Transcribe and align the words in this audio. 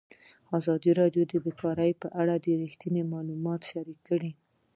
ازادي 0.57 0.91
راډیو 1.01 1.23
د 1.27 1.33
بیکاري 1.45 1.91
په 2.01 2.07
اړه 2.21 2.33
رښتیني 2.63 3.03
معلومات 3.13 3.61
شریک 3.71 3.99
کړي. 4.09 4.31